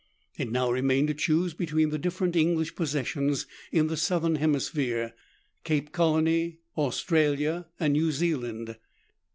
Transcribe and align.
It 0.35 0.51
now 0.51 0.71
re 0.71 0.81
mained 0.81 1.05
to 1.09 1.13
choose 1.13 1.53
between 1.53 1.89
the 1.91 1.99
different 1.99 2.35
English 2.35 2.73
possessions 2.75 3.45
in 3.71 3.85
the 3.85 3.95
Southern 3.95 4.33
hemisphere, 4.37 5.13
Cape 5.63 5.91
Colony, 5.91 6.57
Australia, 6.75 7.67
and 7.79 7.93
New 7.93 8.11
Zealand. 8.11 8.77